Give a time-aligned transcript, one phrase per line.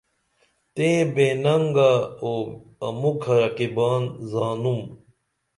[0.75, 1.91] تیں بے ننگہ
[2.23, 2.31] او
[2.87, 4.81] اموکھہ رقیبان زانُم